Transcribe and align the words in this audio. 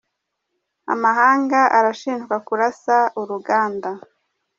Amahanga 0.93 1.59
arashinjwa 1.77 2.35
kurasa 2.47 2.97
uruganda 3.21 3.89